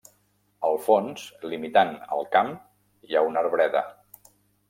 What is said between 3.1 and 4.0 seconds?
ha una arbreda.